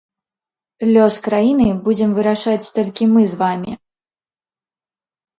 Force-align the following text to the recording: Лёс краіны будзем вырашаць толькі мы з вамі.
Лёс 0.93 1.17
краіны 1.27 1.67
будзем 1.85 2.15
вырашаць 2.19 2.71
толькі 2.77 3.03
мы 3.13 3.21
з 3.33 3.37
вамі. 3.43 3.71